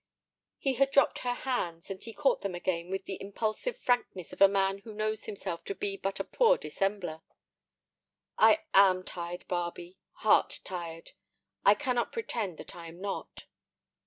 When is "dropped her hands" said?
0.89-1.89